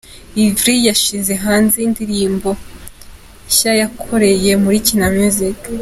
[0.39, 2.49] Yverry yashyize hanze indirimbo
[3.47, 5.57] nshya yakoreye muri Kina Music.